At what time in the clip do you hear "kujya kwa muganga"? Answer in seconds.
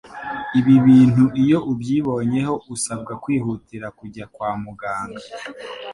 3.97-5.23